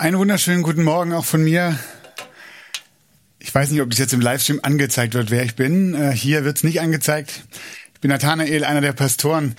[0.00, 1.78] Einen wunderschönen guten Morgen auch von mir.
[3.38, 5.94] Ich weiß nicht, ob das jetzt im Livestream angezeigt wird, wer ich bin.
[5.94, 7.42] Äh, hier wird es nicht angezeigt.
[7.92, 9.56] Ich bin Nathanael, einer der Pastoren.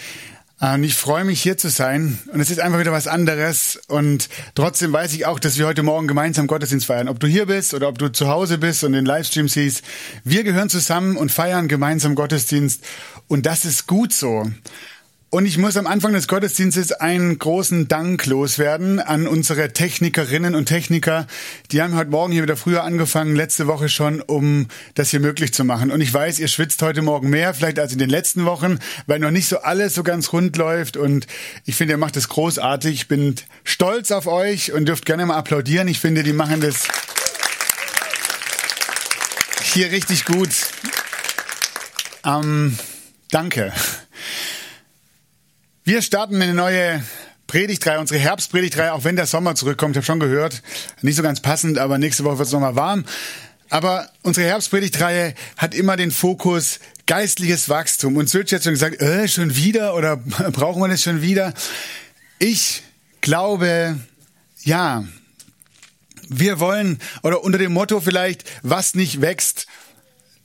[0.59, 2.17] Äh, und ich freue mich, hier zu sein.
[2.33, 3.79] Und es ist einfach wieder was anderes.
[3.87, 7.07] Und trotzdem weiß ich auch, dass wir heute Morgen gemeinsam Gottesdienst feiern.
[7.07, 9.83] Ob du hier bist oder ob du zu Hause bist und den Livestream siehst.
[10.23, 12.83] Wir gehören zusammen und feiern gemeinsam Gottesdienst.
[13.27, 14.49] Und das ist gut so.
[15.33, 20.65] Und ich muss am Anfang des Gottesdienstes einen großen Dank loswerden an unsere Technikerinnen und
[20.65, 21.25] Techniker.
[21.71, 25.53] Die haben heute Morgen hier wieder früher angefangen, letzte Woche schon, um das hier möglich
[25.53, 25.89] zu machen.
[25.89, 29.19] Und ich weiß, ihr schwitzt heute Morgen mehr, vielleicht als in den letzten Wochen, weil
[29.19, 30.97] noch nicht so alles so ganz rund läuft.
[30.97, 31.27] Und
[31.63, 32.93] ich finde, ihr macht es großartig.
[32.93, 35.87] Ich bin stolz auf euch und dürft gerne mal applaudieren.
[35.87, 36.89] Ich finde, die machen das
[39.63, 40.49] hier richtig gut.
[42.25, 42.77] Ähm,
[43.29, 43.71] danke.
[45.91, 47.03] Wir starten eine neue
[47.47, 49.91] Predigtreihe, unsere Herbstpredigtreihe, auch wenn der Sommer zurückkommt.
[49.91, 50.63] Ich habe schon gehört,
[51.01, 53.03] nicht so ganz passend, aber nächste Woche wird es nochmal warm.
[53.69, 58.15] Aber unsere Herbstpredigtreihe hat immer den Fokus geistliches Wachstum.
[58.15, 60.15] Und Sülch hat schon gesagt, äh, schon wieder oder
[60.53, 61.53] brauchen wir das schon wieder?
[62.39, 62.83] Ich
[63.19, 63.99] glaube,
[64.63, 65.03] ja,
[66.29, 69.67] wir wollen, oder unter dem Motto vielleicht, was nicht wächst,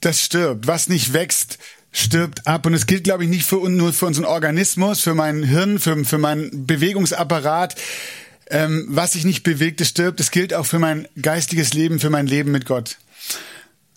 [0.01, 0.67] das stirbt.
[0.67, 1.57] Was nicht wächst,
[1.97, 2.65] stirbt ab.
[2.65, 6.03] Und es gilt, glaube ich, nicht für, nur für unseren Organismus, für mein Hirn, für,
[6.05, 7.75] für meinen Bewegungsapparat.
[8.49, 10.19] Ähm, was sich nicht bewegt, das stirbt.
[10.19, 12.97] Es gilt auch für mein geistiges Leben, für mein Leben mit Gott.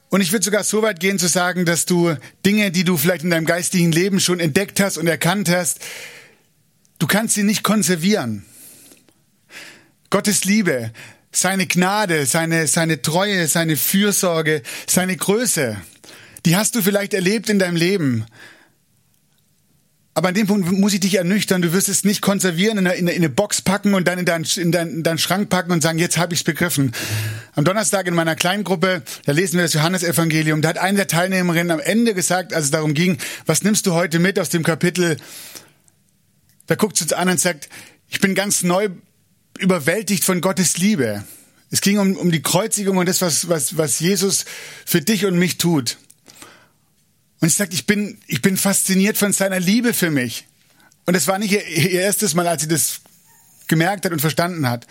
[0.08, 3.22] Und ich würde sogar so weit gehen zu sagen, dass du Dinge, die du vielleicht
[3.22, 5.78] in deinem geistigen Leben schon entdeckt hast und erkannt hast,
[6.98, 8.44] du kannst sie nicht konservieren.
[10.10, 10.90] Gottes Liebe,
[11.30, 15.76] seine Gnade, seine, seine Treue, seine Fürsorge, seine Größe,
[16.46, 18.26] die hast du vielleicht erlebt in deinem Leben.
[20.12, 21.62] Aber an dem Punkt muss ich dich ernüchtern.
[21.62, 24.44] Du wirst es nicht konservieren, in eine, in eine Box packen und dann in deinen,
[24.56, 26.92] in deinen, in deinen Schrank packen und sagen, jetzt habe ich es begriffen.
[27.54, 30.62] Am Donnerstag in meiner kleinen Gruppe, da lesen wir das Johannesevangelium.
[30.62, 33.94] Da hat eine der Teilnehmerinnen am Ende gesagt, als es darum ging, was nimmst du
[33.94, 35.16] heute mit aus dem Kapitel?
[36.66, 37.68] Da guckt sie uns an und sagt,
[38.08, 38.88] ich bin ganz neu
[39.58, 41.24] überwältigt von Gottes Liebe.
[41.70, 44.44] Es ging um, um die Kreuzigung und das, was, was, was Jesus
[44.84, 45.98] für dich und mich tut.
[47.40, 50.46] Und sie sagt, ich bin, ich bin fasziniert von seiner Liebe für mich.
[51.06, 53.00] Und es war nicht ihr, ihr erstes Mal, als sie das
[53.66, 54.86] gemerkt hat und verstanden hat.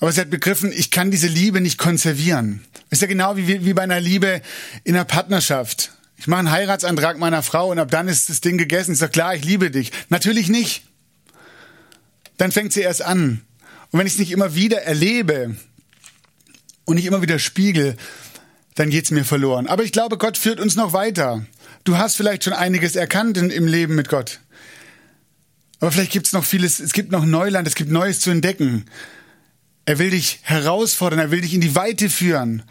[0.00, 2.64] Aber sie hat begriffen, ich kann diese Liebe nicht konservieren.
[2.90, 4.42] ist ja genau wie, wie bei einer Liebe
[4.82, 5.92] in einer Partnerschaft.
[6.16, 8.92] Ich mache einen Heiratsantrag meiner Frau und ab dann ist das Ding gegessen.
[8.92, 9.92] Ich sage, klar, ich liebe dich.
[10.08, 10.84] Natürlich nicht.
[12.36, 13.42] Dann fängt sie erst an.
[13.90, 15.54] Und wenn ich es nicht immer wieder erlebe
[16.84, 17.96] und nicht immer wieder spiegel,
[18.74, 19.66] dann geht's mir verloren.
[19.66, 21.44] Aber ich glaube, Gott führt uns noch weiter.
[21.84, 24.40] Du hast vielleicht schon einiges erkannt in, im Leben mit Gott.
[25.80, 28.86] Aber vielleicht gibt's noch vieles, es gibt noch Neuland, es gibt Neues zu entdecken.
[29.84, 32.62] Er will dich herausfordern, er will dich in die Weite führen.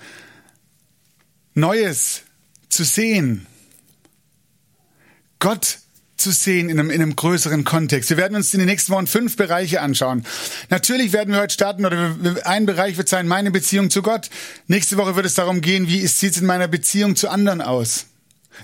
[1.54, 2.22] Neues
[2.70, 3.46] zu sehen.
[5.40, 5.80] Gott
[6.22, 8.10] zu sehen in einem, in einem größeren Kontext.
[8.10, 10.26] Wir werden uns in den nächsten Wochen fünf Bereiche anschauen.
[10.70, 12.16] Natürlich werden wir heute starten, oder
[12.46, 14.30] ein Bereich wird sein, meine Beziehung zu Gott.
[14.68, 18.06] Nächste Woche wird es darum gehen, wie sieht es in meiner Beziehung zu anderen aus.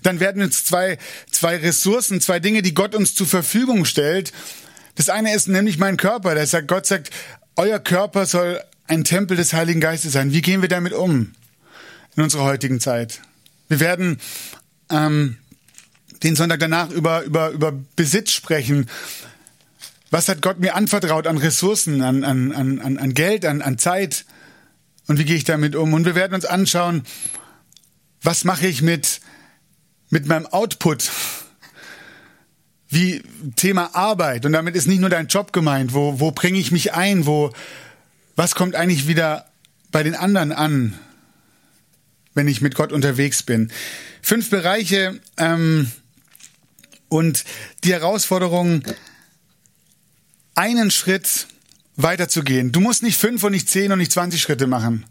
[0.03, 0.97] Dann werden uns zwei,
[1.31, 4.31] zwei Ressourcen, zwei Dinge, die Gott uns zur Verfügung stellt.
[4.95, 6.35] Das eine ist nämlich mein Körper.
[6.35, 7.11] Der sagt, Gott sagt,
[7.55, 10.31] euer Körper soll ein Tempel des Heiligen Geistes sein.
[10.31, 11.33] Wie gehen wir damit um
[12.15, 13.21] in unserer heutigen Zeit?
[13.67, 14.19] Wir werden
[14.89, 15.37] ähm,
[16.23, 18.87] den Sonntag danach über, über, über Besitz sprechen.
[20.09, 24.25] Was hat Gott mir anvertraut an Ressourcen, an, an, an, an Geld, an, an Zeit?
[25.07, 25.93] Und wie gehe ich damit um?
[25.93, 27.03] Und wir werden uns anschauen,
[28.21, 29.21] was mache ich mit,
[30.09, 31.09] mit meinem Output?
[32.89, 33.21] Wie
[33.57, 34.45] Thema Arbeit.
[34.45, 35.93] Und damit ist nicht nur dein Job gemeint.
[35.93, 37.25] Wo, wo bringe ich mich ein?
[37.25, 37.51] Wo,
[38.35, 39.45] was kommt eigentlich wieder
[39.91, 40.97] bei den anderen an,
[42.33, 43.71] wenn ich mit Gott unterwegs bin?
[44.21, 45.91] Fünf Bereiche, ähm,
[47.09, 47.43] und
[47.83, 48.83] die Herausforderung,
[50.55, 51.47] einen Schritt
[51.95, 52.71] weiterzugehen.
[52.71, 55.05] Du musst nicht fünf und nicht zehn und nicht zwanzig Schritte machen.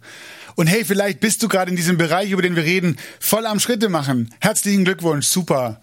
[0.55, 3.61] Und hey, vielleicht bist du gerade in diesem Bereich, über den wir reden, voll am
[3.61, 4.35] Schritte machen.
[4.41, 5.81] Herzlichen Glückwunsch, super.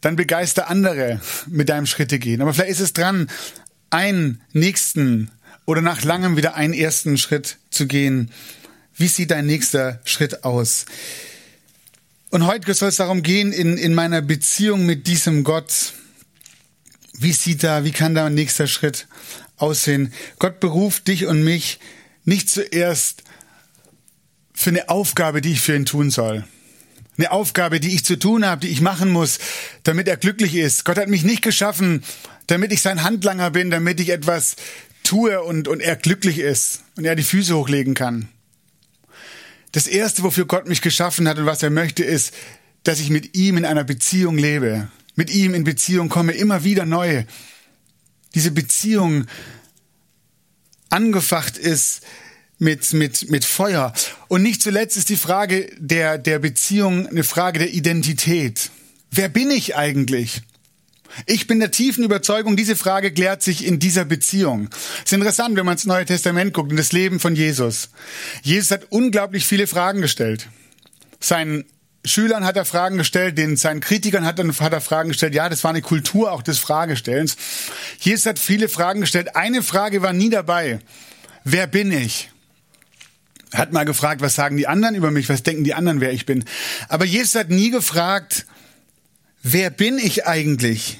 [0.00, 2.40] dann begeister andere mit deinem Schritte gehen.
[2.40, 3.28] Aber vielleicht ist es dran,
[3.90, 5.30] einen nächsten
[5.64, 8.30] oder nach langem wieder einen ersten Schritt zu gehen.
[8.94, 10.86] Wie sieht dein nächster Schritt aus?
[12.30, 15.94] Und heute soll es darum gehen, in, in meiner Beziehung mit diesem Gott.
[17.14, 19.06] Wie sieht da, wie kann da ein nächster Schritt
[19.56, 20.12] aussehen?
[20.38, 21.80] Gott beruft dich und mich
[22.24, 23.22] nicht zuerst
[24.52, 26.44] für eine Aufgabe, die ich für ihn tun soll.
[27.16, 29.38] Eine Aufgabe, die ich zu tun habe, die ich machen muss,
[29.82, 30.84] damit er glücklich ist.
[30.84, 32.04] Gott hat mich nicht geschaffen,
[32.46, 34.56] damit ich sein Handlanger bin, damit ich etwas
[35.02, 38.28] tue und, und er glücklich ist und er die Füße hochlegen kann.
[39.72, 42.32] Das Erste, wofür Gott mich geschaffen hat und was er möchte, ist,
[42.84, 44.88] dass ich mit ihm in einer Beziehung lebe.
[45.14, 47.24] Mit ihm in Beziehung komme, immer wieder neu.
[48.34, 49.26] Diese Beziehung
[50.90, 52.02] angefacht ist
[52.58, 53.92] mit, mit, mit Feuer.
[54.28, 58.70] Und nicht zuletzt ist die Frage der, der Beziehung eine Frage der Identität.
[59.10, 60.42] Wer bin ich eigentlich?
[61.26, 64.68] Ich bin der tiefen Überzeugung, diese Frage klärt sich in dieser Beziehung.
[64.98, 67.90] Es ist interessant, wenn man ins Neue Testament guckt, in das Leben von Jesus.
[68.42, 70.48] Jesus hat unglaublich viele Fragen gestellt.
[71.20, 71.64] Seinen
[72.04, 75.34] Schülern hat er Fragen gestellt, den seinen Kritikern hat er, hat er Fragen gestellt.
[75.34, 77.36] Ja, das war eine Kultur auch des Fragestellens.
[78.00, 79.36] Jesus hat viele Fragen gestellt.
[79.36, 80.80] Eine Frage war nie dabei.
[81.44, 82.30] Wer bin ich?
[83.50, 85.28] Er hat mal gefragt, was sagen die anderen über mich?
[85.28, 86.44] Was denken die anderen, wer ich bin?
[86.88, 88.46] Aber Jesus hat nie gefragt,
[89.42, 90.98] wer bin ich eigentlich?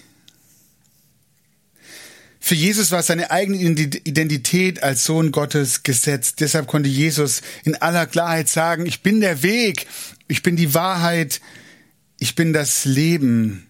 [2.49, 6.41] Für Jesus war seine eigene Identität als Sohn Gottes gesetzt.
[6.41, 9.87] Deshalb konnte Jesus in aller Klarheit sagen, ich bin der Weg,
[10.29, 11.43] ich bin die Wahrheit,
[12.19, 13.67] ich bin das Leben.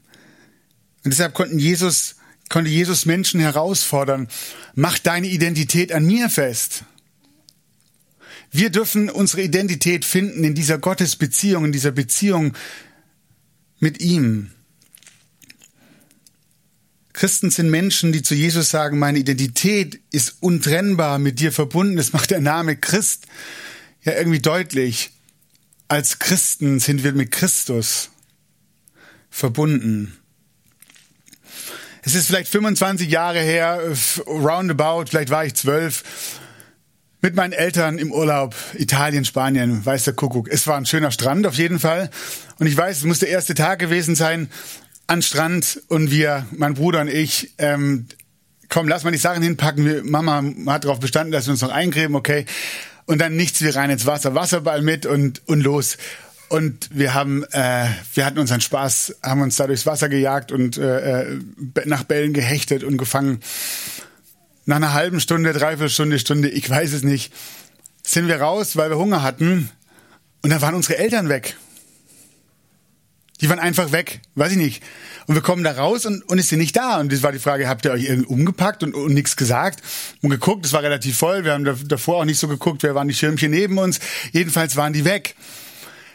[1.04, 2.14] Und deshalb konnten Jesus,
[2.50, 4.28] konnte Jesus Menschen herausfordern,
[4.76, 6.84] mach deine Identität an mir fest.
[8.52, 12.52] Wir dürfen unsere Identität finden in dieser Gottesbeziehung, in dieser Beziehung
[13.80, 14.52] mit ihm.
[17.18, 21.96] Christen sind Menschen, die zu Jesus sagen, meine Identität ist untrennbar mit dir verbunden.
[21.96, 23.26] Das macht der Name Christ
[24.04, 25.10] ja irgendwie deutlich.
[25.88, 28.10] Als Christen sind wir mit Christus
[29.30, 30.16] verbunden.
[32.02, 33.80] Es ist vielleicht 25 Jahre her,
[34.24, 36.04] roundabout, vielleicht war ich zwölf,
[37.20, 40.46] mit meinen Eltern im Urlaub, Italien, Spanien, weiß der Kuckuck.
[40.48, 42.10] Es war ein schöner Strand auf jeden Fall.
[42.60, 44.48] Und ich weiß, es muss der erste Tag gewesen sein,
[45.08, 48.06] an Strand und wir, mein Bruder und ich, ähm,
[48.68, 49.84] komm, lass mal die Sachen hinpacken.
[49.84, 52.44] Wir, Mama hat darauf bestanden, dass wir uns noch eingräben, okay.
[53.06, 55.96] Und dann nichts wie rein ins Wasser, Wasserball mit und, und los.
[56.50, 60.76] Und wir haben, äh, wir hatten unseren Spaß, haben uns da durchs Wasser gejagt und
[60.76, 61.40] äh, äh
[61.86, 63.40] nach Bällen gehechtet und gefangen.
[64.66, 67.32] Nach einer halben Stunde, dreiviertel Stunde, Stunde, ich weiß es nicht,
[68.02, 69.70] sind wir raus, weil wir Hunger hatten.
[70.42, 71.56] Und dann waren unsere Eltern weg.
[73.40, 74.82] Die waren einfach weg, weiß ich nicht.
[75.26, 76.98] Und wir kommen da raus und, und ist sie nicht da.
[76.98, 79.80] Und das war die Frage, habt ihr euch irgendwie umgepackt und, und nichts gesagt
[80.22, 80.66] und geguckt?
[80.66, 81.44] Es war relativ voll.
[81.44, 84.00] Wir haben davor auch nicht so geguckt, wer waren die Schirmchen neben uns.
[84.32, 85.36] Jedenfalls waren die weg.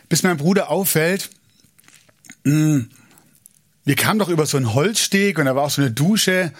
[0.09, 1.29] Bis mein Bruder auffällt,
[2.43, 2.89] mh, hm,
[3.85, 6.53] wir kamen doch über so einen Holzsteg und da war auch so eine Dusche.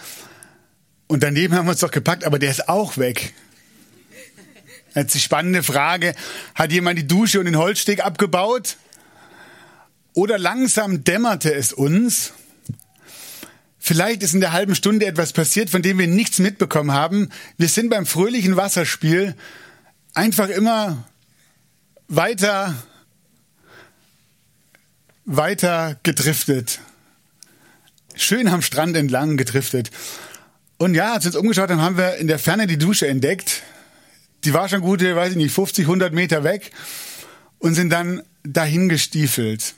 [1.06, 3.34] Und daneben haben wir uns doch gepackt, aber der ist auch weg.
[4.94, 6.14] Jetzt die spannende Frage,
[6.54, 8.76] hat jemand die Dusche und den Holzsteg abgebaut?
[10.14, 12.32] Oder langsam dämmerte es uns,
[13.80, 17.30] vielleicht ist in der halben Stunde etwas passiert, von dem wir nichts mitbekommen haben.
[17.58, 19.34] Wir sind beim fröhlichen Wasserspiel
[20.14, 21.04] einfach immer
[22.06, 22.74] weiter,
[25.24, 26.78] weiter gedriftet.
[28.14, 29.90] Schön am Strand entlang gedriftet.
[30.78, 33.62] Und ja, als wir uns umgeschaut haben, haben wir in der Ferne die Dusche entdeckt.
[34.44, 36.70] Die war schon gute, weiß ich nicht, 50, 100 Meter weg
[37.58, 39.74] und sind dann dahin gestiefelt.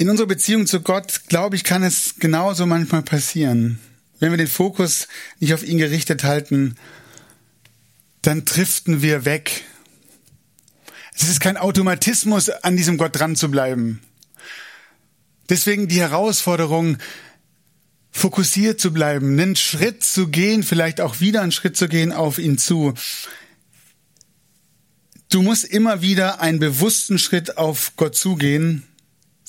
[0.00, 3.78] In unserer Beziehung zu Gott, glaube ich, kann es genauso manchmal passieren.
[4.18, 5.08] Wenn wir den Fokus
[5.40, 6.76] nicht auf ihn gerichtet halten,
[8.22, 9.62] dann driften wir weg.
[11.14, 14.00] Es ist kein Automatismus, an diesem Gott dran zu bleiben.
[15.50, 16.96] Deswegen die Herausforderung,
[18.10, 22.38] fokussiert zu bleiben, einen Schritt zu gehen, vielleicht auch wieder einen Schritt zu gehen auf
[22.38, 22.94] ihn zu.
[25.28, 28.86] Du musst immer wieder einen bewussten Schritt auf Gott zugehen,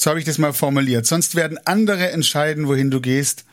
[0.01, 1.05] so habe ich das mal formuliert.
[1.05, 3.46] Sonst werden andere entscheiden, wohin du gehst.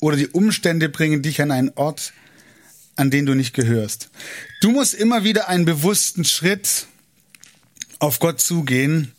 [0.00, 2.14] Oder die Umstände bringen dich an einen Ort,
[2.96, 4.08] an den du nicht gehörst.
[4.62, 6.86] Du musst immer wieder einen bewussten Schritt
[7.98, 9.12] auf Gott zugehen.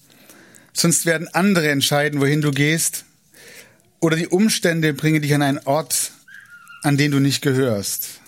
[0.74, 3.06] Sonst werden andere entscheiden, wohin du gehst.
[4.00, 6.14] Oder die Umstände bringen dich an einen Ort,
[6.82, 8.22] an den du nicht gehörst.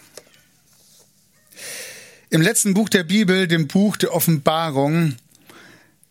[2.29, 5.15] Im letzten Buch der Bibel, dem Buch der Offenbarung,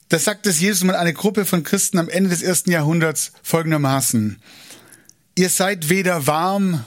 [0.08, 4.40] das sagt es Jesus mal eine Gruppe von Christen am Ende des ersten Jahrhunderts folgendermaßen.
[5.34, 6.84] Ihr seid weder warm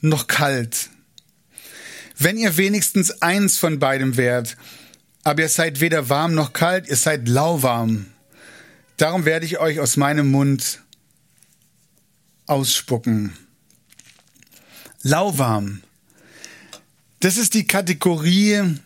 [0.00, 0.90] noch kalt.
[2.18, 4.56] Wenn ihr wenigstens eins von beidem wärt,
[5.22, 8.06] aber ihr seid weder warm noch kalt, ihr seid lauwarm.
[8.96, 10.82] Darum werde ich euch aus meinem Mund
[12.46, 13.32] ausspucken.
[15.02, 15.82] Lauwarm.
[17.20, 18.76] Das ist die Kategorie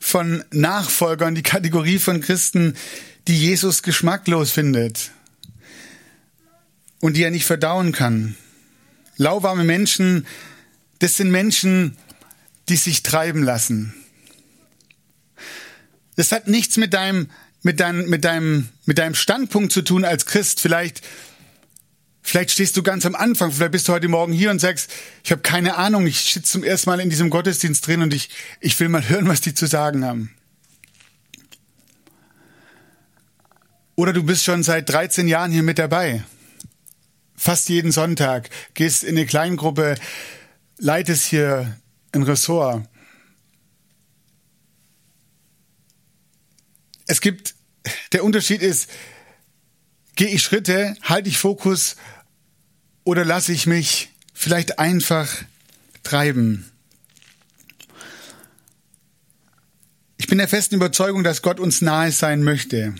[0.00, 2.74] von Nachfolgern, die Kategorie von Christen,
[3.28, 5.12] die Jesus geschmacklos findet
[6.98, 8.34] und die er nicht verdauen kann.
[9.16, 10.26] Lauwarme Menschen,
[10.98, 11.96] das sind Menschen,
[12.68, 13.94] die sich treiben lassen.
[16.16, 17.30] Das hat nichts mit deinem,
[17.62, 20.60] mit deinem, mit deinem, mit deinem Standpunkt zu tun als Christ.
[20.60, 21.02] Vielleicht,
[22.30, 24.90] vielleicht stehst du ganz am Anfang, vielleicht bist du heute Morgen hier und sagst,
[25.24, 28.30] ich habe keine Ahnung, ich sitze zum ersten Mal in diesem Gottesdienst drin und ich,
[28.60, 30.32] ich will mal hören, was die zu sagen haben.
[33.96, 36.22] Oder du bist schon seit 13 Jahren hier mit dabei.
[37.36, 38.48] Fast jeden Sonntag.
[38.74, 39.96] Gehst in eine Kleingruppe,
[40.78, 41.76] leitest hier
[42.12, 42.86] ein Ressort.
[47.08, 47.56] Es gibt,
[48.12, 48.88] der Unterschied ist,
[50.14, 51.96] gehe ich Schritte, halte ich Fokus
[53.10, 55.28] oder lasse ich mich vielleicht einfach
[56.04, 56.70] treiben.
[60.16, 62.94] Ich bin der festen Überzeugung, dass Gott uns nahe sein möchte.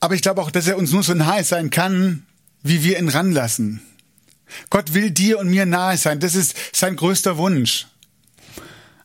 [0.00, 2.24] Aber ich glaube auch, dass er uns nur so nahe sein kann,
[2.62, 3.82] wie wir ihn ranlassen.
[4.70, 6.18] Gott will dir und mir nahe sein.
[6.18, 7.86] Das ist sein größter Wunsch.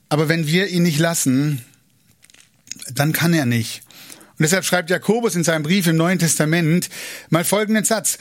[0.08, 1.66] Aber wenn wir ihn nicht lassen,
[2.94, 3.84] dann kann er nicht.
[4.42, 6.90] Und deshalb schreibt Jakobus in seinem Brief im Neuen Testament
[7.30, 8.18] mal folgenden Satz.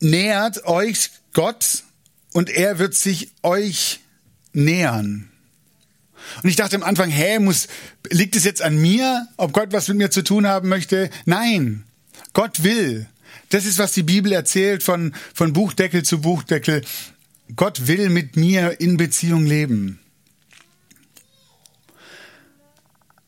[0.00, 1.84] Nähert euch Gott
[2.32, 4.00] und er wird sich euch
[4.52, 5.30] nähern.
[6.42, 7.68] Und ich dachte am Anfang, hä, muss,
[8.10, 11.10] liegt es jetzt an mir, ob Gott was mit mir zu tun haben möchte?
[11.24, 11.84] Nein.
[12.32, 13.08] Gott will.
[13.48, 16.82] Das ist, was die Bibel erzählt von, von Buchdeckel zu Buchdeckel.
[17.56, 19.98] Gott will mit mir in Beziehung leben.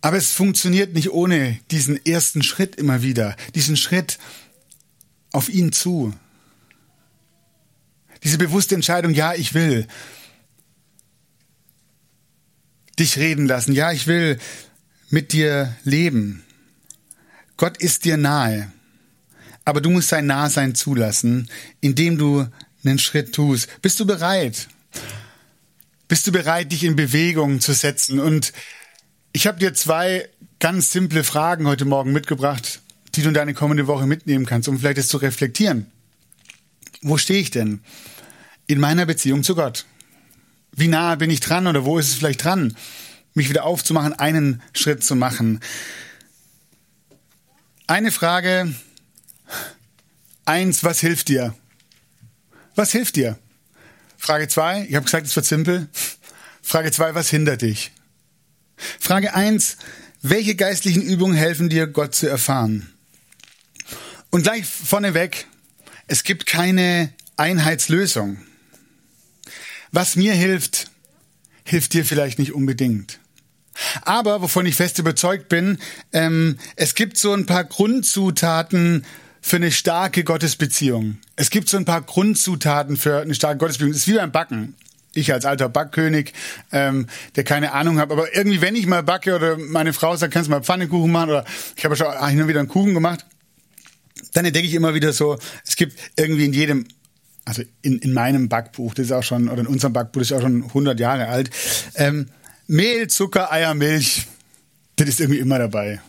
[0.00, 4.18] Aber es funktioniert nicht ohne diesen ersten Schritt immer wieder, diesen Schritt
[5.32, 6.12] auf ihn zu.
[8.24, 9.86] Diese bewusste Entscheidung, ja, ich will
[12.98, 14.38] dich reden lassen, ja, ich will
[15.10, 16.44] mit dir leben.
[17.56, 18.72] Gott ist dir nahe,
[19.64, 21.48] aber du musst sein Nahsein zulassen,
[21.80, 22.46] indem du
[22.84, 23.68] einen Schritt tust.
[23.82, 24.68] Bist du bereit?
[26.08, 28.52] Bist du bereit, dich in Bewegung zu setzen und
[29.32, 32.82] ich habe dir zwei ganz simple Fragen heute Morgen mitgebracht,
[33.14, 35.91] die du in deine kommende Woche mitnehmen kannst, um vielleicht es zu reflektieren.
[37.02, 37.80] Wo stehe ich denn
[38.66, 39.86] in meiner Beziehung zu Gott?
[40.70, 42.76] Wie nah bin ich dran oder wo ist es vielleicht dran,
[43.34, 45.60] mich wieder aufzumachen, einen Schritt zu machen?
[47.86, 48.72] Eine Frage.
[50.44, 51.54] Eins, was hilft dir?
[52.74, 53.38] Was hilft dir?
[54.16, 55.88] Frage zwei, ich habe gesagt, es wird simpel.
[56.62, 57.90] Frage zwei, was hindert dich?
[58.76, 59.76] Frage eins:
[60.22, 62.88] Welche geistlichen Übungen helfen dir, Gott zu erfahren?
[64.30, 65.46] Und gleich vorneweg,
[66.12, 68.36] es gibt keine Einheitslösung.
[69.92, 70.90] Was mir hilft,
[71.64, 73.18] hilft dir vielleicht nicht unbedingt.
[74.02, 75.78] Aber wovon ich fest überzeugt bin,
[76.12, 79.06] ähm, es gibt so ein paar Grundzutaten
[79.40, 81.16] für eine starke Gottesbeziehung.
[81.36, 83.92] Es gibt so ein paar Grundzutaten für eine starke Gottesbeziehung.
[83.92, 84.74] Es ist wie beim Backen
[85.14, 86.32] ich als alter Backkönig,
[86.72, 90.32] ähm, der keine Ahnung habe, aber irgendwie, wenn ich mal backe oder meine Frau sagt,
[90.32, 91.44] kannst du mal Pfannekuchen machen oder
[91.76, 93.26] ich habe schon hin und wieder einen Kuchen gemacht,
[94.32, 96.86] dann entdecke ich immer wieder so, es gibt irgendwie in jedem,
[97.44, 100.36] also in, in meinem Backbuch, das ist auch schon, oder in unserem Backbuch, das ist
[100.36, 101.50] auch schon 100 Jahre alt,
[101.94, 102.28] ähm,
[102.66, 104.26] Mehl, Zucker, Eier, Milch,
[104.96, 106.00] das ist irgendwie immer dabei.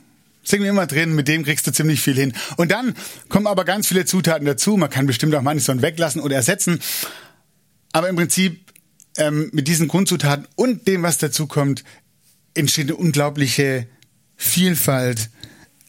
[0.42, 2.34] Das ist irgendwie immer drin, mit dem kriegst du ziemlich viel hin.
[2.58, 2.96] Und dann
[3.30, 4.76] kommen aber ganz viele Zutaten dazu.
[4.76, 6.80] Man kann bestimmt auch manches dann weglassen oder ersetzen.
[7.94, 8.60] Aber im Prinzip
[9.18, 11.84] ähm, mit diesen Grundzutaten und dem, was dazu kommt,
[12.56, 13.88] entsteht eine unglaubliche
[14.36, 15.30] Vielfalt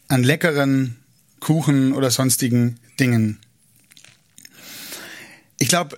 [0.07, 0.97] an leckeren
[1.45, 3.37] Kuchen oder sonstigen Dingen.
[5.59, 5.95] Ich glaube,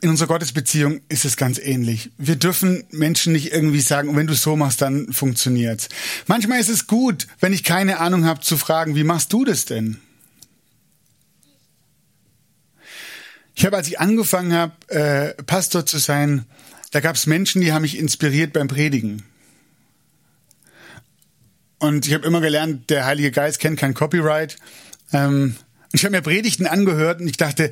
[0.00, 2.10] in unserer Gottesbeziehung ist es ganz ähnlich.
[2.18, 5.88] Wir dürfen Menschen nicht irgendwie sagen, wenn du so machst, dann funktioniert's.
[6.26, 9.66] Manchmal ist es gut, wenn ich keine Ahnung habe, zu fragen, wie machst du das
[9.66, 9.98] denn?
[13.54, 16.44] Ich habe, als ich angefangen habe, äh, Pastor zu sein,
[16.90, 19.22] da gab es Menschen, die haben mich inspiriert beim Predigen.
[21.78, 24.56] Und ich habe immer gelernt, der Heilige Geist kennt kein Copyright.
[25.12, 25.56] Ähm,
[25.92, 27.70] ich habe mir Predigten angehört und ich dachte,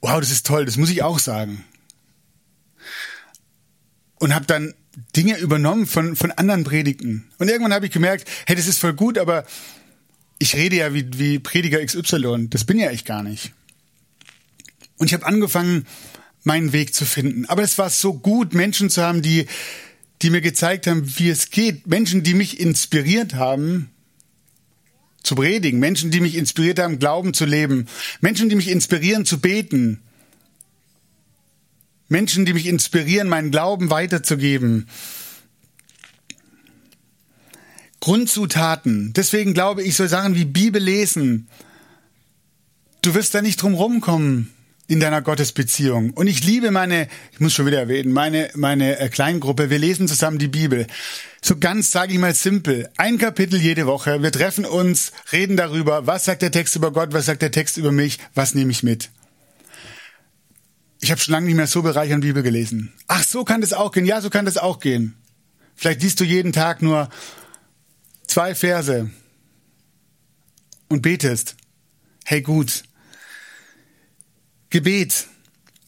[0.00, 1.64] wow, das ist toll, das muss ich auch sagen.
[4.18, 4.74] Und habe dann
[5.14, 7.28] Dinge übernommen von, von anderen Predigten.
[7.38, 9.44] Und irgendwann habe ich gemerkt, hey, das ist voll gut, aber
[10.38, 12.48] ich rede ja wie, wie Prediger XY.
[12.48, 13.52] Das bin ja ich gar nicht.
[14.96, 15.86] Und ich habe angefangen,
[16.44, 17.46] meinen Weg zu finden.
[17.46, 19.46] Aber es war so gut, Menschen zu haben, die,
[20.22, 21.86] die mir gezeigt haben, wie es geht.
[21.86, 23.90] Menschen, die mich inspiriert haben,
[25.26, 25.80] zu predigen.
[25.80, 27.86] Menschen, die mich inspiriert haben, Glauben zu leben.
[28.20, 30.00] Menschen, die mich inspirieren, zu beten.
[32.08, 34.88] Menschen, die mich inspirieren, meinen Glauben weiterzugeben.
[38.00, 39.12] Grundzutaten.
[39.14, 41.48] Deswegen glaube ich, so Sachen wie Bibel lesen.
[43.02, 44.55] Du wirst da nicht drum rumkommen
[44.88, 46.10] in deiner Gottesbeziehung.
[46.10, 49.68] Und ich liebe meine, ich muss schon wieder erwähnen, meine, meine äh, Kleingruppe.
[49.70, 50.86] Wir lesen zusammen die Bibel.
[51.42, 52.88] So ganz, sage ich mal, simpel.
[52.96, 54.22] Ein Kapitel jede Woche.
[54.22, 57.76] Wir treffen uns, reden darüber, was sagt der Text über Gott, was sagt der Text
[57.76, 59.10] über mich, was nehme ich mit.
[61.00, 62.92] Ich habe schon lange nicht mehr so bereichernd Bibel gelesen.
[63.06, 64.06] Ach, so kann das auch gehen.
[64.06, 65.14] Ja, so kann das auch gehen.
[65.74, 67.10] Vielleicht liest du jeden Tag nur
[68.26, 69.10] zwei Verse
[70.88, 71.56] und betest.
[72.24, 72.82] Hey, gut.
[74.70, 75.28] Gebet,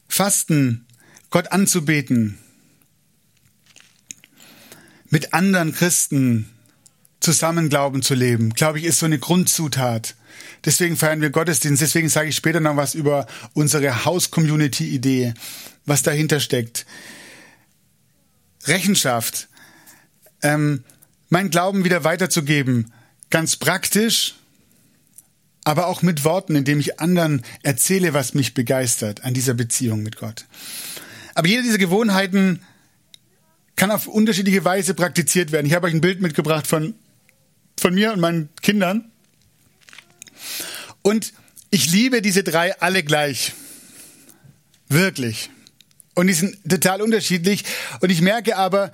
[0.08, 0.87] Fasten,
[1.30, 2.38] Gott anzubeten,
[5.11, 6.50] mit anderen Christen
[7.20, 10.14] zusammen Glauben zu leben, glaube ich, ist so eine Grundzutat.
[10.64, 11.82] Deswegen feiern wir Gottesdienst.
[11.82, 15.35] Deswegen sage ich später noch was über unsere Haus-Community-Idee,
[15.87, 16.87] was dahinter steckt.
[18.64, 19.49] Rechenschaft,
[20.42, 20.85] ähm,
[21.28, 22.92] mein Glauben wieder weiterzugeben,
[23.30, 24.35] ganz praktisch,
[25.68, 30.16] aber auch mit Worten, indem ich anderen erzähle, was mich begeistert an dieser Beziehung mit
[30.16, 30.46] Gott.
[31.34, 32.62] Aber jede dieser Gewohnheiten
[33.76, 35.66] kann auf unterschiedliche Weise praktiziert werden.
[35.66, 36.94] Ich habe euch ein Bild mitgebracht von,
[37.78, 39.12] von mir und meinen Kindern.
[41.02, 41.34] Und
[41.68, 43.52] ich liebe diese drei alle gleich.
[44.88, 45.50] Wirklich.
[46.14, 47.66] Und die sind total unterschiedlich.
[48.00, 48.90] Und ich merke aber,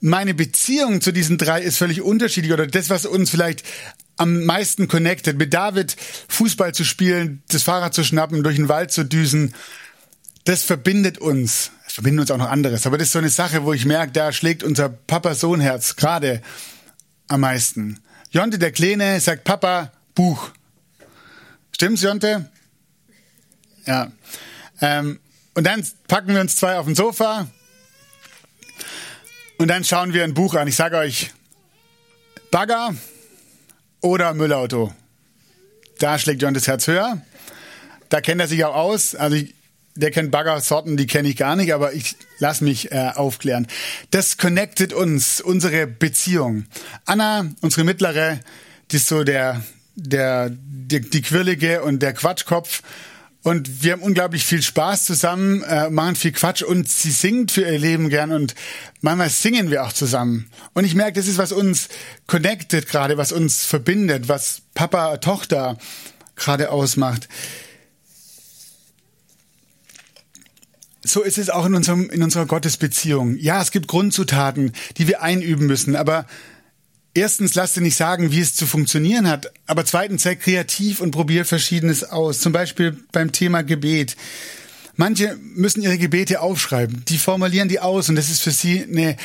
[0.00, 3.64] meine Beziehung zu diesen drei ist völlig unterschiedlich oder das, was uns vielleicht
[4.18, 5.38] am meisten connected.
[5.38, 5.96] Mit David
[6.28, 9.54] Fußball zu spielen, das Fahrrad zu schnappen, durch den Wald zu düsen,
[10.44, 11.70] das verbindet uns.
[11.86, 12.86] Es verbindet uns auch noch anderes.
[12.86, 16.42] Aber das ist so eine Sache, wo ich merke, da schlägt unser Papa-Sohn-Herz gerade
[17.28, 18.00] am meisten.
[18.30, 20.50] Jonte, der Kleine, sagt Papa, Buch.
[21.72, 22.50] Stimmt's, Jonte?
[23.86, 24.12] Ja.
[24.80, 25.20] Ähm,
[25.54, 27.48] und dann packen wir uns zwei auf den Sofa
[29.58, 30.68] und dann schauen wir ein Buch an.
[30.68, 31.32] Ich sage euch,
[32.50, 32.94] Bagger
[34.00, 34.92] oder Müllauto.
[35.98, 37.20] Da schlägt John das Herz höher.
[38.08, 39.14] Da kennt er sich auch aus.
[39.14, 39.54] Also ich,
[39.94, 43.66] der kennt Baggersorten, die kenne ich gar nicht, aber ich lass mich äh, aufklären.
[44.10, 46.66] Das connectet uns, unsere Beziehung.
[47.04, 48.38] Anna, unsere mittlere,
[48.90, 49.62] die ist so der,
[49.96, 52.82] der, die, die Quirlige und der Quatschkopf.
[53.42, 57.62] Und wir haben unglaublich viel Spaß zusammen, äh, machen viel Quatsch und sie singt für
[57.62, 58.54] ihr Leben gern und
[59.00, 60.50] manchmal singen wir auch zusammen.
[60.74, 61.88] Und ich merke, das ist, was uns
[62.26, 65.78] connected gerade, was uns verbindet, was Papa, Tochter
[66.34, 67.28] gerade ausmacht.
[71.04, 73.36] So ist es auch in, unserem, in unserer Gottesbeziehung.
[73.36, 76.26] Ja, es gibt Grundzutaten, die wir einüben müssen, aber
[77.14, 81.10] erstens lass dir nicht sagen, wie es zu funktionieren hat, aber zweitens sei kreativ und
[81.10, 82.40] probier Verschiedenes aus.
[82.40, 84.16] Zum Beispiel beim Thema Gebet.
[84.96, 89.16] Manche müssen ihre Gebete aufschreiben, die formulieren die aus und das ist für sie eine,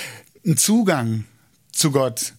[0.45, 1.25] ein Zugang
[1.71, 2.33] zu Gott.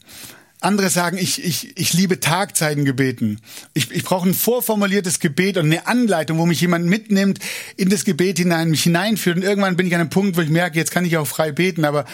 [0.65, 3.41] Andere sagen, ich, ich, ich liebe Tagzeitengebeten.
[3.75, 7.39] Ich, ich brauche ein vorformuliertes Gebet und eine Anleitung, wo mich jemand mitnimmt
[7.77, 9.37] in das Gebet hinein, mich hineinführt.
[9.37, 11.53] Und irgendwann bin ich an einem Punkt, wo ich merke, jetzt kann ich auch frei
[11.53, 12.07] beten, aber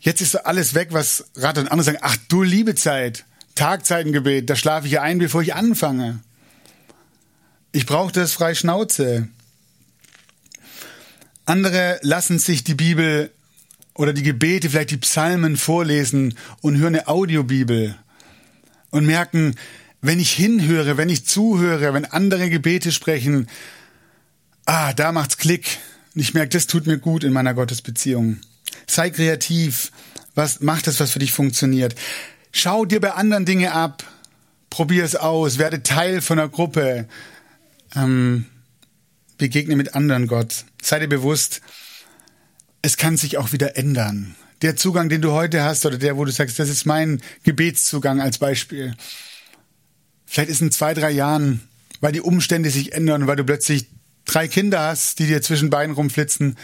[0.00, 4.56] Jetzt ist alles weg, was Rat und andere sagen, ach du liebe Zeit, Tagzeitengebet, da
[4.56, 6.20] schlafe ich ein, bevor ich anfange.
[7.72, 9.28] Ich brauche das frei Schnauze.
[11.44, 13.30] Andere lassen sich die Bibel
[13.94, 17.96] oder die Gebete, vielleicht die Psalmen vorlesen und hören eine Audiobibel
[18.90, 19.56] und merken,
[20.00, 23.48] wenn ich hinhöre, wenn ich zuhöre, wenn andere Gebete sprechen,
[24.64, 25.78] ah, da macht's Klick.
[26.14, 28.38] Und ich merke, das tut mir gut in meiner Gottesbeziehung.
[28.86, 29.92] Sei kreativ.
[30.34, 31.94] Was macht das, was für dich funktioniert?
[32.52, 34.04] Schau dir bei anderen Dinge ab.
[34.70, 35.58] Probier es aus.
[35.58, 37.08] Werde Teil von einer Gruppe.
[37.94, 38.46] Ähm,
[39.38, 40.64] begegne mit anderen Gott.
[40.82, 41.60] Sei dir bewusst,
[42.82, 44.36] es kann sich auch wieder ändern.
[44.62, 48.20] Der Zugang, den du heute hast, oder der, wo du sagst, das ist mein Gebetszugang
[48.20, 48.94] als Beispiel.
[50.26, 51.62] Vielleicht ist in zwei, drei Jahren,
[52.00, 53.86] weil die Umstände sich ändern, weil du plötzlich
[54.26, 56.56] drei Kinder hast, die dir zwischen Beinen rumflitzen,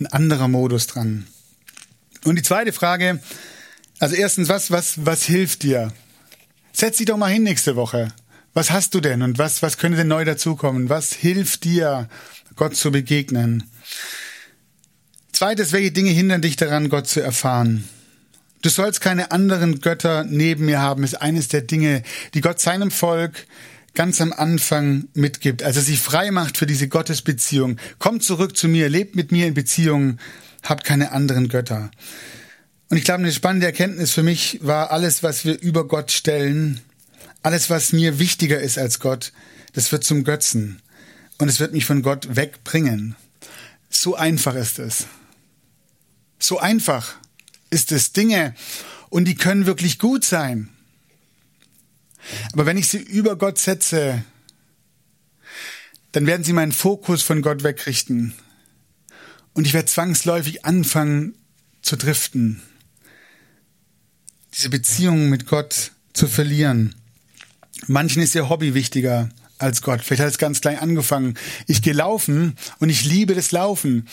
[0.00, 1.26] ein anderer Modus dran.
[2.24, 3.20] Und die zweite Frage,
[4.00, 5.92] also erstens, was, was, was hilft dir?
[6.72, 8.12] Setz dich doch mal hin nächste Woche.
[8.54, 10.88] Was hast du denn und was, was könnte denn neu dazukommen?
[10.88, 12.08] Was hilft dir,
[12.56, 13.64] Gott zu begegnen?
[15.32, 17.88] Zweites, welche Dinge hindern dich daran, Gott zu erfahren?
[18.62, 22.90] Du sollst keine anderen Götter neben mir haben, ist eines der Dinge, die Gott seinem
[22.90, 23.46] Volk
[23.94, 27.78] ganz am Anfang mitgibt, als er sich frei macht für diese Gottesbeziehung.
[27.98, 30.18] Kommt zurück zu mir, lebt mit mir in Beziehung,
[30.62, 31.90] habt keine anderen Götter.
[32.90, 36.80] Und ich glaube, eine spannende Erkenntnis für mich war alles, was wir über Gott stellen,
[37.42, 39.32] alles, was mir wichtiger ist als Gott,
[39.72, 40.80] das wird zum Götzen.
[41.38, 43.16] Und es wird mich von Gott wegbringen.
[43.90, 45.06] So einfach ist es.
[46.38, 47.14] So einfach
[47.70, 48.54] ist es Dinge
[49.08, 50.70] und die können wirklich gut sein.
[52.52, 54.24] Aber wenn ich sie über Gott setze,
[56.12, 58.34] dann werden sie meinen Fokus von Gott wegrichten.
[59.52, 61.34] Und ich werde zwangsläufig anfangen
[61.82, 62.62] zu driften.
[64.54, 66.94] Diese Beziehung mit Gott zu verlieren.
[67.86, 70.02] Manchen ist ihr Hobby wichtiger als Gott.
[70.02, 71.34] Vielleicht hat es ganz klein angefangen.
[71.66, 74.08] Ich gehe laufen und ich liebe das Laufen.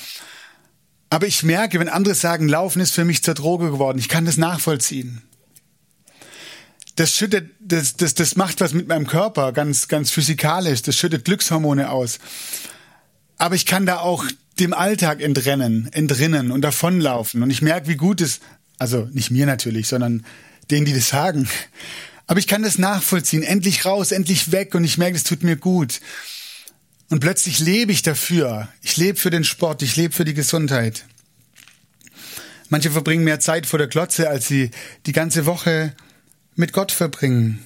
[1.09, 4.25] Aber ich merke, wenn andere sagen, Laufen ist für mich zur Droge geworden, ich kann
[4.25, 5.21] das nachvollziehen.
[7.01, 10.83] Das schüttet, das, das, das macht was mit meinem Körper, ganz, ganz physikalisch.
[10.83, 12.19] Das schüttet Glückshormone aus.
[13.39, 14.23] Aber ich kann da auch
[14.59, 17.41] dem Alltag entrennen, entrinnen und davonlaufen.
[17.41, 18.39] Und ich merke, wie gut es,
[18.77, 20.27] also nicht mir natürlich, sondern
[20.69, 21.49] denen, die das sagen.
[22.27, 23.41] Aber ich kann das nachvollziehen.
[23.41, 24.75] Endlich raus, endlich weg.
[24.75, 26.01] Und ich merke, es tut mir gut.
[27.09, 28.67] Und plötzlich lebe ich dafür.
[28.83, 31.05] Ich lebe für den Sport, ich lebe für die Gesundheit.
[32.69, 34.69] Manche verbringen mehr Zeit vor der Glotze, als sie
[35.07, 35.95] die ganze Woche
[36.61, 37.65] mit Gott verbringen.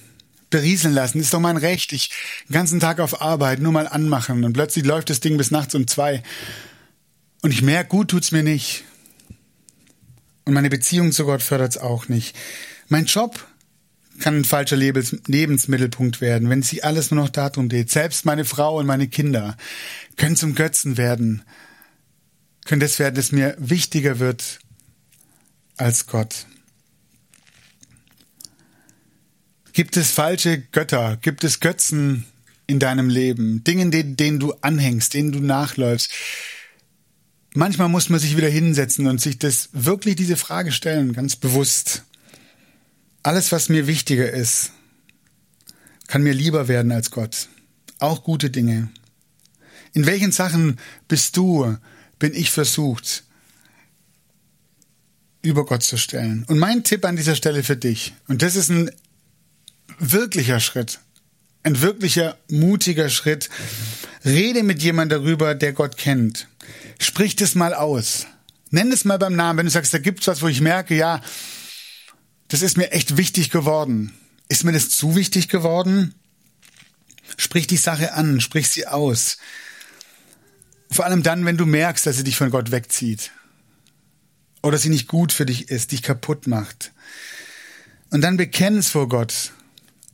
[0.50, 1.92] Berieseln lassen, ist doch mein Recht.
[1.92, 2.10] Ich
[2.48, 5.74] den ganzen Tag auf Arbeit nur mal anmachen und plötzlich läuft das Ding bis nachts
[5.74, 6.22] um zwei.
[7.42, 8.84] Und ich merke, gut tut's mir nicht.
[10.44, 12.36] Und meine Beziehung zu Gott fördert's auch nicht.
[12.88, 13.46] Mein Job
[14.20, 17.90] kann ein falscher Lebens Lebensmittelpunkt werden, wenn sich alles nur noch darum geht.
[17.90, 19.56] Selbst meine Frau und meine Kinder
[20.16, 21.42] können zum Götzen werden,
[22.64, 24.60] können das werden, das mir wichtiger wird
[25.76, 26.46] als Gott.
[29.76, 31.18] Gibt es falsche Götter?
[31.20, 32.24] Gibt es Götzen
[32.66, 33.62] in deinem Leben?
[33.62, 36.10] Dingen, denen, denen du anhängst, denen du nachläufst?
[37.52, 42.04] Manchmal muss man sich wieder hinsetzen und sich das wirklich diese Frage stellen, ganz bewusst.
[43.22, 44.72] Alles, was mir wichtiger ist,
[46.06, 47.48] kann mir lieber werden als Gott.
[47.98, 48.88] Auch gute Dinge.
[49.92, 51.76] In welchen Sachen bist du,
[52.18, 53.24] bin ich versucht,
[55.42, 56.46] über Gott zu stellen?
[56.48, 58.90] Und mein Tipp an dieser Stelle für dich, und das ist ein
[59.98, 61.00] wirklicher Schritt,
[61.62, 63.50] ein wirklicher mutiger Schritt,
[64.24, 66.48] rede mit jemandem darüber, der Gott kennt.
[66.98, 68.26] Sprich das mal aus.
[68.70, 71.20] Nenn es mal beim Namen, wenn du sagst, da gibt's was, wo ich merke, ja,
[72.48, 74.12] das ist mir echt wichtig geworden.
[74.48, 76.14] Ist mir das zu wichtig geworden?
[77.36, 79.38] Sprich die Sache an, sprich sie aus.
[80.90, 83.32] Vor allem dann, wenn du merkst, dass sie dich von Gott wegzieht.
[84.62, 86.92] Oder sie nicht gut für dich ist, dich kaputt macht.
[88.10, 89.52] Und dann bekenn es vor Gott.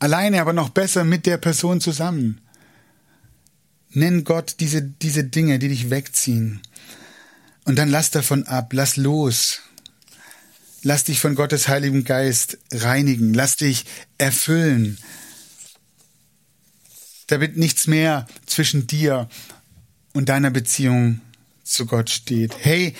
[0.02, 2.40] Alleine, aber noch besser mit der Person zusammen.
[3.90, 6.60] Nenn Gott diese, diese Dinge, die dich wegziehen.
[7.66, 9.60] Und dann lass davon ab, lass los.
[10.82, 13.32] Lass dich von Gottes Heiligen Geist reinigen.
[13.32, 13.84] Lass dich
[14.18, 14.98] erfüllen.
[17.28, 19.28] Damit nichts mehr zwischen dir
[20.14, 21.20] und deiner Beziehung
[21.62, 22.56] zu Gott steht.
[22.58, 22.96] Hey,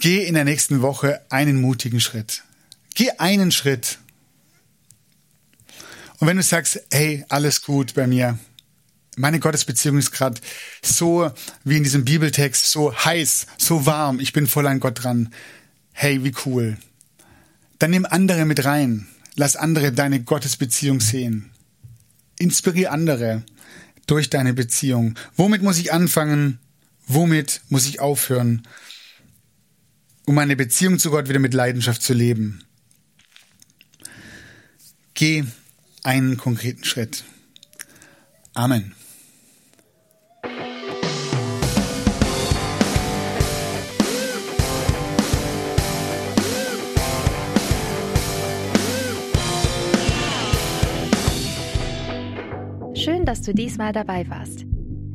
[0.00, 2.44] geh in der nächsten Woche einen mutigen Schritt.
[2.94, 3.98] Geh einen Schritt.
[6.22, 8.38] Und wenn du sagst, hey, alles gut bei mir,
[9.16, 10.40] meine Gottesbeziehung ist gerade
[10.80, 11.28] so
[11.64, 15.34] wie in diesem Bibeltext, so heiß, so warm, ich bin voll an Gott dran,
[15.90, 16.78] hey, wie cool.
[17.80, 19.08] Dann nimm andere mit rein.
[19.34, 21.50] Lass andere deine Gottesbeziehung sehen.
[22.38, 23.42] Inspirier andere
[24.06, 25.18] durch deine Beziehung.
[25.34, 26.60] Womit muss ich anfangen?
[27.08, 28.62] Womit muss ich aufhören?
[30.24, 32.62] Um meine Beziehung zu Gott wieder mit Leidenschaft zu leben.
[35.14, 35.46] Geh
[36.02, 37.24] einen konkreten Schritt.
[38.54, 38.94] Amen.
[52.94, 54.64] Schön, dass du diesmal dabei warst.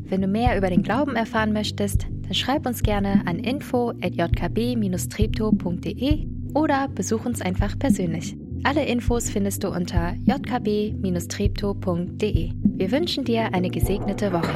[0.09, 6.89] Wenn du mehr über den Glauben erfahren möchtest, dann schreib uns gerne an info@jkb-treptow.de oder
[6.89, 8.35] besuch uns einfach persönlich.
[8.67, 12.51] Alle Infos findest du unter jkb-treptow.de.
[12.51, 14.53] Wir wünschen dir eine gesegnete Woche.